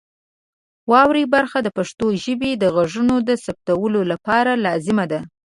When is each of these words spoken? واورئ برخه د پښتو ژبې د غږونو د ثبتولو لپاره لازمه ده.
واورئ 0.91 1.25
برخه 1.35 1.57
د 1.63 1.67
پښتو 1.77 2.05
ژبې 2.23 2.51
د 2.57 2.63
غږونو 2.75 3.15
د 3.27 3.29
ثبتولو 3.45 4.01
لپاره 4.11 4.51
لازمه 4.65 5.05
ده. 5.11 5.19